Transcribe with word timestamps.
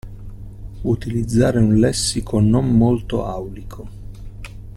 Utilizzare 0.83 1.59
un 1.59 1.75
lessico 1.75 2.39
non 2.39 2.75
molto 2.75 3.23
aulico. 3.23 3.87